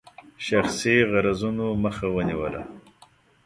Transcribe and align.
شخصي 0.47 0.95
غرضونو 1.11 1.67
مخه 1.83 2.07
ونیوله. 2.15 2.61